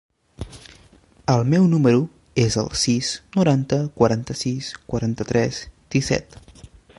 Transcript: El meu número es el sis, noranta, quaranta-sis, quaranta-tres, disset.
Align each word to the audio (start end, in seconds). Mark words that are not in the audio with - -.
El 1.33 1.43
meu 1.49 1.67
número 1.73 1.99
es 2.45 2.57
el 2.61 2.71
sis, 2.85 3.11
noranta, 3.37 3.81
quaranta-sis, 4.01 4.71
quaranta-tres, 4.95 5.61
disset. 5.97 6.41